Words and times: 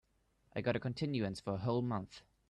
I 0.55 0.61
got 0.61 0.75
a 0.75 0.79
continuance 0.79 1.41
for 1.41 1.53
a 1.53 1.57
whole 1.57 1.83
month. 1.83 2.23